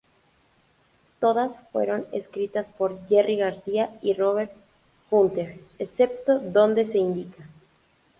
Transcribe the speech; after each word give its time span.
Todas 1.19 1.59
fueron 1.71 2.07
escritas 2.11 2.71
por 2.75 3.05
Jerry 3.07 3.35
Garcia 3.35 3.99
y 4.01 4.15
Robert 4.15 4.51
Hunter, 5.11 5.59
excepto 5.77 6.39
donde 6.39 6.87
se 6.87 6.97
indica. 6.97 7.45